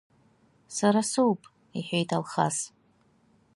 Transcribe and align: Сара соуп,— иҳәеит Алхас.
Сара 0.75 1.01
соуп,— 1.11 1.41
иҳәеит 1.77 2.09
Алхас. 2.17 2.57